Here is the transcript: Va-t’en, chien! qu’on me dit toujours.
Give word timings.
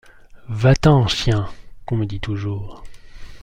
Va-t’en, 0.49 1.05
chien! 1.05 1.47
qu’on 1.85 1.95
me 1.95 2.07
dit 2.07 2.19
toujours. 2.19 2.83